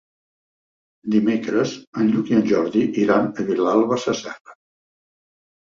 [1.15, 4.59] Dimecres en Lluc i en Jordi iran a Vilalba Sasserra.